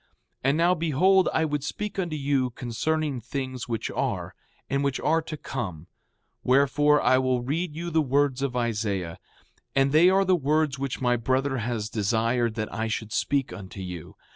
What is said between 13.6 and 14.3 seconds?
you.